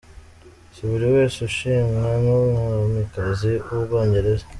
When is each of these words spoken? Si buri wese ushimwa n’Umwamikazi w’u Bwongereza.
Si 0.73 0.81
buri 0.89 1.07
wese 1.15 1.37
ushimwa 1.47 2.03
n’Umwamikazi 2.23 3.51
w’u 3.67 3.83
Bwongereza. 3.85 4.45